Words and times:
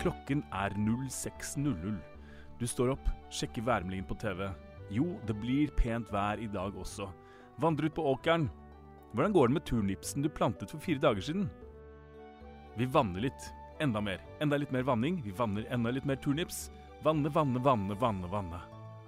Klokken 0.00 0.40
er 0.56 0.72
06.00. 0.80 1.98
Du 2.56 2.66
står 2.66 2.94
opp, 2.94 3.08
sjekker 3.28 3.64
værmeldingen 3.66 4.06
på 4.08 4.16
TV. 4.16 4.46
Jo, 4.90 5.18
det 5.28 5.34
blir 5.42 5.72
pent 5.76 6.08
vær 6.12 6.40
i 6.40 6.48
dag 6.48 6.72
også. 6.72 7.10
Vandre 7.60 7.90
ut 7.90 7.96
på 7.98 8.06
åkeren. 8.14 8.46
Hvordan 9.12 9.34
går 9.36 9.50
det 9.50 9.56
med 9.58 9.66
turnipsen 9.68 10.24
du 10.24 10.30
plantet 10.32 10.72
for 10.72 10.80
fire 10.80 11.02
dager 11.02 11.20
siden? 11.20 11.50
Vi 12.80 12.88
vanner 12.88 13.26
litt. 13.26 13.50
Enda 13.80 14.00
mer. 14.00 14.24
Enda 14.40 14.56
litt 14.56 14.72
mer 14.72 14.86
vanning. 14.88 15.20
Vi 15.24 15.34
vanner 15.36 15.68
enda 15.68 15.92
litt 15.92 16.08
mer 16.08 16.16
turnips. 16.16 16.70
Vanne, 17.04 17.28
vanne, 17.28 17.60
vanne, 17.60 17.96
vanne, 18.00 18.32
vanne. 18.32 18.62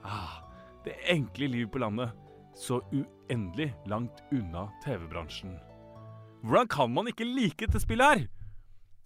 Ah, 0.04 0.42
det 0.84 0.98
enkle 1.08 1.48
livet 1.48 1.72
på 1.72 1.80
landet. 1.80 2.12
Så 2.52 2.82
uendelig 2.92 3.70
langt 3.88 4.20
unna 4.32 4.68
TV-bransjen. 4.84 5.56
Hvordan 6.44 6.68
kan 6.68 6.92
man 6.92 7.08
ikke 7.08 7.24
like 7.24 7.64
dette 7.64 7.80
spillet 7.80 8.12
her? 8.12 8.26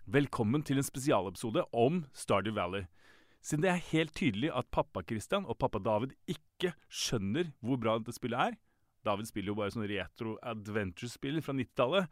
Velkommen 0.06 0.62
til 0.62 0.78
en 0.78 0.86
spesialepisode 0.86 1.64
om 1.74 2.04
Stardew 2.14 2.54
Valley. 2.54 2.84
Siden 3.42 3.64
det 3.64 3.70
er 3.72 3.88
helt 3.88 4.12
tydelig 4.14 4.52
at 4.54 4.68
pappa 4.70 5.02
Christian 5.02 5.42
og 5.50 5.58
pappa 5.58 5.80
David 5.82 6.12
ikke 6.30 6.70
skjønner 6.86 7.48
hvor 7.58 7.80
bra 7.82 7.96
dette 7.98 8.14
spillet 8.14 8.38
er 8.38 8.54
David 9.02 9.26
spiller 9.26 9.50
jo 9.50 9.56
bare 9.58 9.74
sånn 9.74 9.88
retro 9.90 10.36
adventure-spill 10.46 11.40
fra 11.42 11.56
90-tallet. 11.58 12.06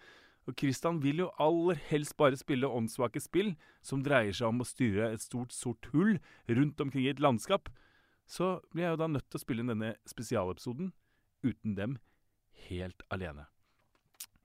Og 0.50 0.56
Christian 0.58 0.98
vil 1.04 1.22
jo 1.22 1.28
aller 1.38 1.78
helst 1.86 2.16
bare 2.18 2.38
spille 2.38 2.66
åndssvake 2.66 3.22
spill 3.22 3.54
som 3.78 4.02
dreier 4.02 4.34
seg 4.34 4.50
om 4.50 4.62
å 4.62 4.66
styre 4.66 5.12
et 5.14 5.22
stort, 5.22 5.54
sort 5.54 5.86
hull 5.94 6.19
rundt 6.50 6.82
omkring 6.82 7.06
i 7.06 7.12
et 7.14 7.22
landskap. 7.22 7.70
Så 8.26 8.56
blir 8.72 8.88
jeg 8.88 8.97
jo 8.97 9.02
da 9.04 9.10
nødt 9.14 9.28
til 9.30 9.38
å 9.38 9.44
spille 9.44 9.62
inn 9.62 9.70
denne 9.70 9.94
spesialepisoden 10.10 10.91
uten 11.47 11.78
dem 11.78 11.97
helt 12.66 13.06
alene. 13.14 13.47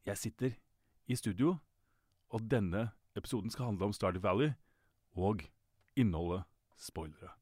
Jeg 0.06 0.22
sitter 0.22 0.56
i 1.10 1.18
studio, 1.18 1.58
og 2.30 2.46
denne 2.46 2.92
episoden 3.18 3.50
skal 3.54 3.72
handle 3.72 3.90
om 3.90 3.96
Stardew 3.96 4.24
Valley 4.24 4.54
og 5.18 5.44
innholdet 6.00 6.46
spoilere. 6.80 7.34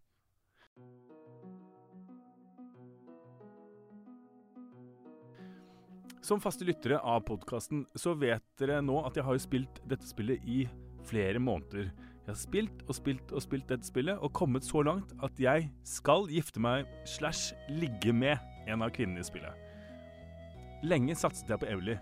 Som 6.28 6.42
faste 6.44 6.66
lyttere 6.68 6.98
av 7.00 7.22
podkasten 7.23 7.86
så 7.95 8.12
vet 8.20 8.44
dere 8.60 8.82
nå 8.84 8.98
at 9.08 9.16
jeg 9.16 9.23
har 9.23 9.38
jo 9.38 9.44
spilt 9.45 9.78
dette 9.88 10.08
spillet 10.10 10.44
i 10.44 10.66
flere 11.08 11.40
måneder. 11.40 11.88
Jeg 12.26 12.34
har 12.34 12.40
spilt 12.42 12.82
og 12.84 12.98
spilt 12.98 13.32
og 13.32 13.44
spilt 13.45 13.70
dette 13.72 13.88
spillet 13.88 14.20
og 14.20 14.34
kommet 14.36 14.66
så 14.68 14.82
langt 14.84 15.14
at 15.23 15.40
jeg 15.40 15.70
skal 15.88 16.28
gifte 16.28 16.60
meg 16.60 16.90
slash 17.08 17.54
ligge 17.72 18.12
med 18.12 18.36
en 18.68 18.84
av 18.84 18.92
kvinnene 18.92 19.23
i 19.23 19.28
spillet. 19.30 19.56
Lenge 20.84 21.16
satset 21.16 21.48
jeg 21.48 21.62
på 21.62 21.70
Evely. 21.72 21.95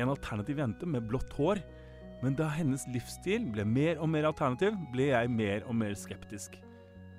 En 0.00 0.14
alternativ 0.14 0.62
jente 0.62 0.88
med 0.88 1.04
blått 1.10 1.36
hår. 1.36 1.60
Men 2.22 2.36
da 2.38 2.46
hennes 2.54 2.84
livsstil 2.94 3.48
ble 3.50 3.64
mer 3.66 3.98
og 3.98 4.10
mer 4.12 4.28
alternativ, 4.28 4.76
ble 4.94 5.10
jeg 5.10 5.30
mer 5.32 5.66
og 5.66 5.74
mer 5.74 5.94
skeptisk. 5.98 6.54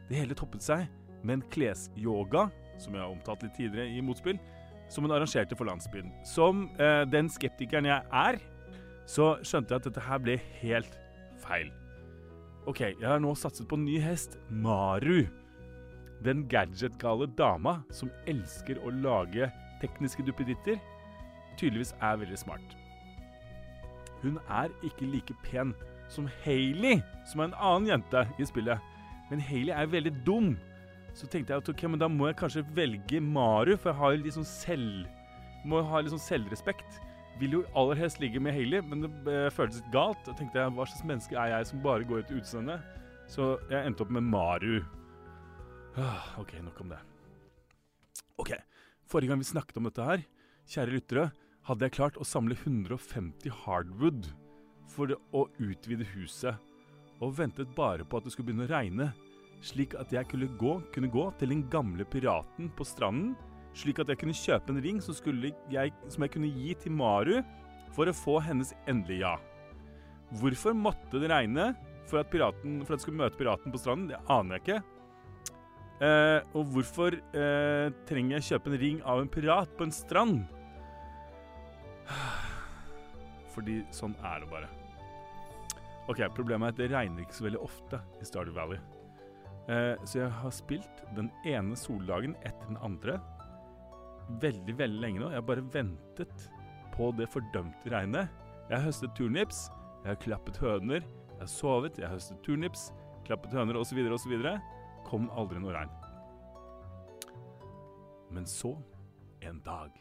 Det 0.08 0.20
hele 0.20 0.38
toppet 0.38 0.64
seg 0.64 0.88
med 1.23 1.38
en 1.38 1.45
klesyoga, 1.52 2.48
som 2.80 2.95
jeg 2.95 3.04
har 3.04 3.12
omtalt 3.12 3.44
litt 3.44 3.56
tidligere 3.58 3.92
i 3.92 4.04
Motspill, 4.04 4.40
som 4.92 5.06
hun 5.06 5.14
arrangerte 5.16 5.58
for 5.60 5.68
landsbyen. 5.68 6.12
Som 6.28 6.68
eh, 6.80 7.04
den 7.10 7.30
skeptikeren 7.32 7.88
jeg 7.90 8.04
er, 8.14 8.40
så 9.10 9.34
skjønte 9.44 9.73
jeg 9.73 9.82
at 9.82 9.88
dette 9.90 10.04
her 10.08 10.22
ble 10.23 10.38
helt 10.62 11.00
feil. 11.44 11.72
OK, 12.70 12.80
jeg 12.86 13.08
har 13.08 13.20
nå 13.20 13.34
satset 13.36 13.67
på 13.67 13.76
en 13.76 13.88
ny 13.88 13.98
hest, 14.00 14.38
Maru. 14.48 15.26
Den 16.23 16.45
gadgetgale 16.48 17.27
dama 17.36 17.82
som 17.92 18.11
elsker 18.32 18.80
å 18.80 18.94
lage 19.04 19.50
tekniske 19.82 20.23
duppeditter, 20.23 20.80
tydeligvis 21.60 21.92
er 22.00 22.22
veldig 22.23 22.39
smart. 22.39 22.77
Hun 24.23 24.39
er 24.48 24.72
ikke 24.88 25.08
like 25.11 25.36
pen 25.44 25.73
som 26.11 26.28
Hailey, 26.44 27.02
som 27.30 27.42
er 27.42 27.52
en 27.52 27.58
annen 27.60 27.89
jente 27.92 28.26
i 28.39 28.48
spillet. 28.48 28.80
Men 29.30 29.42
Hailey 29.44 29.73
er 29.76 29.89
veldig 29.92 30.14
dum. 30.28 30.54
Så 31.14 31.28
tenkte 31.30 31.54
jeg 31.54 31.61
at 31.61 31.70
ok, 31.70 31.84
men 31.92 32.02
da 32.02 32.10
må 32.10 32.30
jeg 32.30 32.39
kanskje 32.39 32.66
velge 32.76 33.22
Maru, 33.22 33.76
for 33.78 33.92
jeg 33.92 34.00
har 34.02 34.38
sånn 34.38 34.50
selv... 34.50 35.10
Må 35.64 35.80
ha 35.88 36.02
sånn 36.04 36.20
selvrespekt. 36.20 36.98
Vil 37.39 37.56
jo 37.56 37.62
aller 37.80 37.98
helst 38.02 38.20
ligge 38.20 38.42
med 38.44 38.54
Hailey, 38.56 38.82
men 38.83 39.06
det 39.06 39.32
eh, 39.32 39.54
føltes 39.54 39.80
litt 39.80 39.94
galt. 39.94 40.20
Da 40.26 40.36
tenkte 40.38 40.60
jeg 40.60 40.73
hva 40.76 40.86
slags 40.89 41.08
menneske 41.08 41.38
er 41.39 41.54
jeg 41.54 41.70
som 41.70 41.82
bare 41.86 42.08
går 42.10 42.23
etter 42.23 42.42
utseendet? 42.42 42.83
Så 43.32 43.54
jeg 43.72 43.80
endte 43.80 44.04
opp 44.04 44.12
med 44.14 44.28
Maru. 44.28 44.82
Ah, 45.98 46.33
OK, 46.42 46.58
nok 46.66 46.82
om 46.83 46.92
det. 46.92 47.00
OK. 48.42 48.54
Forrige 49.10 49.32
gang 49.32 49.42
vi 49.42 49.48
snakket 49.48 49.80
om 49.80 49.88
dette 49.88 50.06
her, 50.08 50.26
kjære 50.73 50.95
lyttere, 50.98 51.26
hadde 51.68 51.88
jeg 51.88 51.96
klart 51.96 52.20
å 52.20 52.28
samle 52.28 52.58
150 52.60 53.52
hardwood 53.64 54.28
for 54.92 55.16
å 55.32 55.46
utvide 55.64 56.08
huset, 56.14 56.58
og 57.24 57.38
ventet 57.38 57.72
bare 57.78 58.04
på 58.04 58.20
at 58.20 58.26
det 58.26 58.34
skulle 58.34 58.52
begynne 58.52 58.68
å 58.68 58.74
regne 58.74 59.14
slik 59.64 59.96
at 59.96 60.12
jeg 60.12 60.28
kunne 60.28 60.50
gå, 60.60 60.76
kunne 60.94 61.12
gå 61.12 61.30
til 61.40 61.54
den 61.54 61.64
gamle 61.72 62.06
piraten 62.10 62.68
på 62.76 62.86
stranden, 62.88 63.34
slik 63.78 64.02
at 64.04 64.12
jeg 64.12 64.20
kunne 64.22 64.36
kjøpe 64.36 64.74
en 64.74 64.82
ring 64.84 65.00
som, 65.02 65.16
jeg, 65.72 65.94
som 66.12 66.26
jeg 66.26 66.34
kunne 66.34 66.52
gi 66.52 66.76
til 66.84 66.94
Maru 66.94 67.38
for 67.95 68.10
å 68.10 68.16
få 68.18 68.40
hennes 68.44 68.74
endelige 68.90 69.24
ja. 69.24 69.38
Hvorfor 70.42 70.76
måtte 70.76 71.22
det 71.22 71.30
regne 71.32 71.72
for 72.10 72.20
at, 72.20 72.30
piraten, 72.34 72.82
for 72.84 72.94
at 72.94 73.00
jeg 73.00 73.06
skulle 73.08 73.22
møte 73.22 73.40
piraten 73.40 73.74
på 73.74 73.80
stranden? 73.80 74.10
Det 74.12 74.20
aner 74.34 74.58
jeg 74.58 74.64
ikke. 74.66 74.80
Eh, 76.04 76.40
og 76.58 76.74
hvorfor 76.74 77.16
eh, 77.16 77.94
trenger 78.10 78.40
jeg 78.40 78.48
kjøpe 78.50 78.72
en 78.72 78.82
ring 78.82 79.02
av 79.08 79.22
en 79.22 79.32
pirat 79.32 79.74
på 79.78 79.88
en 79.88 79.94
strand? 79.94 80.42
Fordi 83.53 83.81
sånn 83.93 84.15
er 84.25 84.43
det 84.43 84.49
bare. 84.52 84.71
Ok, 86.11 86.19
Problemet 86.36 86.67
er 86.67 86.73
at 86.73 86.81
det 86.81 86.91
regner 86.91 87.23
ikke 87.23 87.37
så 87.37 87.47
veldig 87.47 87.61
ofte 87.64 88.02
i 88.19 88.27
Stardew 88.27 88.55
Valley. 88.58 88.81
Eh, 89.71 89.93
så 90.03 90.25
jeg 90.25 90.33
har 90.41 90.52
spilt 90.52 91.03
den 91.15 91.30
ene 91.47 91.77
soldagen 91.80 92.36
etter 92.43 92.67
den 92.67 92.81
andre 92.83 93.21
veldig, 94.41 94.75
veldig 94.77 95.02
lenge 95.02 95.21
nå. 95.21 95.30
Jeg 95.31 95.39
har 95.39 95.47
bare 95.47 95.65
ventet 95.73 96.47
på 96.93 97.09
det 97.17 97.30
fordømte 97.31 97.91
regnet. 97.91 98.31
Jeg 98.69 98.77
har 98.77 98.86
høstet 98.87 99.15
turnips, 99.17 99.65
jeg 100.03 100.14
har 100.14 100.21
klappet 100.23 100.59
høner, 100.59 101.03
jeg 101.03 101.41
har 101.41 101.52
sovet, 101.52 101.99
jeg 101.99 102.08
har 102.08 102.15
høstet 102.15 102.39
turnips, 102.45 102.89
klappet 103.27 103.55
høner 103.55 103.80
osv., 103.80 103.99
osv. 104.15 104.33
Kom 105.08 105.30
aldri 105.35 105.61
noe 105.64 105.75
regn. 105.75 105.91
Men 108.33 108.47
så, 108.49 108.73
en 109.43 109.59
dag 109.65 109.93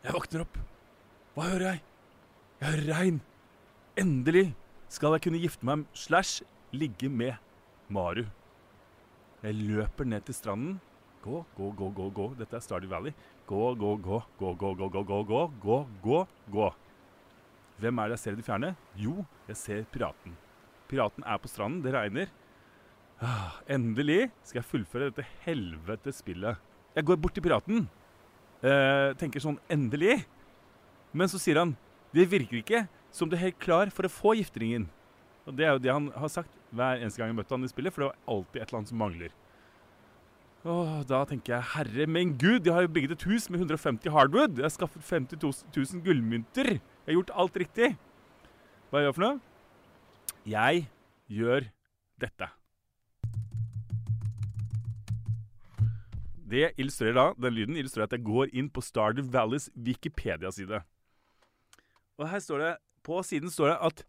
Jeg 0.00 0.16
våkner 0.16 0.46
opp. 0.46 0.54
Hva 1.36 1.46
hører 1.50 1.66
jeg? 1.66 1.80
Jeg 2.60 2.70
hører 2.70 2.86
regn. 2.94 3.18
Endelig 4.00 4.46
skal 4.88 5.16
jeg 5.16 5.26
kunne 5.26 5.40
gifte 5.42 5.66
meg 5.68 5.82
slash 5.92 6.40
ligge 6.72 7.10
med 7.12 7.36
Maru. 7.92 8.22
Jeg 9.44 9.58
løper 9.58 10.08
ned 10.08 10.24
til 10.24 10.36
stranden. 10.38 10.78
Gå, 11.20 11.42
gå, 11.56 11.68
gå, 11.76 11.90
gå, 11.98 12.08
gå. 12.16 12.30
Dette 12.38 12.56
er 12.56 12.64
Stardew 12.64 12.88
Valley. 12.88 13.12
Gå, 13.48 13.60
gå, 13.76 13.92
gå, 14.00 14.22
gå, 14.40 14.54
gå, 14.56 14.72
gå, 14.80 14.88
gå, 14.88 15.04
gå, 15.04 15.20
gå, 15.28 15.42
gå, 15.66 15.78
gå, 16.06 16.24
gå. 16.56 16.72
Hvem 17.80 18.00
er 18.00 18.08
det 18.08 18.16
jeg 18.16 18.24
ser 18.24 18.32
i 18.32 18.40
det 18.40 18.48
fjerne? 18.48 18.74
Jo, 18.96 19.14
jeg 19.48 19.60
ser 19.60 19.86
piraten. 19.92 20.36
Piraten 20.88 21.28
er 21.28 21.40
på 21.40 21.48
stranden, 21.52 21.84
det 21.84 21.92
regner. 21.96 22.32
Ah, 23.20 23.60
endelig 23.68 24.30
skal 24.48 24.62
jeg 24.62 24.70
fullføre 24.72 25.12
dette 25.12 25.28
helvete 25.44 26.12
spillet. 26.16 26.56
Jeg 26.96 27.04
går 27.04 27.20
bort 27.20 27.36
til 27.36 27.44
piraten. 27.44 27.88
Eh, 28.60 29.10
tenker 29.20 29.40
sånn 29.40 29.58
Endelig. 29.72 30.20
Men 31.16 31.30
så 31.32 31.40
sier 31.40 31.56
han 31.62 31.76
Det 32.12 32.26
virker 32.28 32.60
ikke 32.60 32.86
som 33.10 33.30
du 33.30 33.34
er 33.36 33.46
helt 33.48 33.60
klar 33.62 33.90
for 33.94 34.06
å 34.06 34.12
få 34.12 34.34
gifteringen. 34.38 34.88
Og 35.48 35.56
det 35.56 35.66
er 35.66 35.72
jo 35.74 35.82
det 35.82 35.92
han 35.94 36.10
har 36.14 36.30
sagt 36.30 36.52
hver 36.70 37.00
eneste 37.00 37.18
gang 37.18 37.32
jeg 37.32 37.38
møtte 37.40 37.54
han 37.56 37.66
i 37.66 37.70
spillet, 37.70 37.94
for 37.94 38.04
det 38.04 38.10
var 38.10 38.34
alltid 38.34 38.60
et 38.60 38.68
eller 38.68 38.78
annet 38.78 38.92
som 38.92 39.00
mangler. 39.02 39.32
Åh, 40.60 41.00
da 41.08 41.22
tenker 41.24 41.54
jeg 41.56 41.68
herre 41.72 42.06
min 42.06 42.34
gud, 42.38 42.66
jeg 42.68 42.74
har 42.76 42.84
jo 42.84 42.92
bygget 42.92 43.16
et 43.16 43.26
hus 43.30 43.48
med 43.50 43.62
150 43.64 44.12
hardwood. 44.12 44.60
Jeg 44.60 44.66
har 44.68 44.74
skaffet 44.74 45.02
50 45.08 45.40
000 45.40 46.04
gullmynter. 46.04 46.74
Jeg 46.76 47.08
har 47.08 47.16
gjort 47.16 47.34
alt 47.42 47.58
riktig. 47.64 47.90
Hva 48.92 49.00
gjør 49.00 49.08
jeg 49.10 49.16
for 49.16 49.26
noe? 49.26 49.40
Jeg 50.50 50.86
gjør 51.40 51.70
dette. 52.20 52.50
Det 56.50 56.72
illustrerer 56.80 57.14
da, 57.14 57.26
Den 57.38 57.54
lyden 57.54 57.76
illustrerer 57.78 58.08
at 58.08 58.16
jeg 58.16 58.26
går 58.26 58.50
inn 58.52 58.70
på 58.72 58.82
Stardew 58.82 59.28
Valleys 59.30 59.68
Wikipedia-side. 59.76 60.82
Og 62.18 62.28
her 62.28 62.42
står 62.42 62.64
det, 62.64 62.72
På 63.06 63.22
siden 63.24 63.50
står 63.50 63.72
det 63.72 63.78
at 63.80 64.02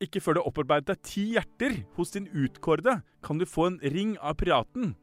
ikke 0.00 0.20
før 0.24 0.36
du 0.36 0.40
har 0.40 0.48
opparbeidet 0.48 0.86
deg 0.88 1.00
ti 1.04 1.24
hjerter 1.34 1.74
hos 1.96 2.14
din 2.14 2.28
utkårede, 2.32 3.02
kan 3.22 3.40
du 3.40 3.44
få 3.44 3.66
en 3.68 3.80
ring 3.82 4.14
av 4.16 4.38
piraten. 4.40 4.94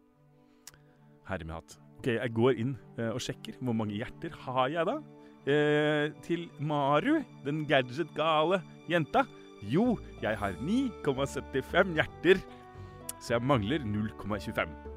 Herre 1.28 1.46
min 1.46 1.54
hatt. 1.54 1.78
Ok, 2.00 2.08
Jeg 2.16 2.34
går 2.34 2.58
inn 2.58 2.74
eh, 2.98 3.12
og 3.12 3.22
sjekker. 3.22 3.60
Hvor 3.62 3.78
mange 3.78 3.98
hjerter 3.98 4.34
har 4.46 4.72
jeg 4.74 4.90
da? 4.90 4.98
Eh, 5.46 6.10
til 6.26 6.48
Maru, 6.60 7.22
den 7.46 7.66
gadget-gale 7.70 8.62
jenta. 8.90 9.28
Jo, 9.62 10.00
jeg 10.22 10.38
har 10.38 10.58
9,75 10.62 11.94
hjerter, 11.98 12.42
så 13.20 13.36
jeg 13.36 13.46
mangler 13.46 13.86
0,25. 13.86 14.97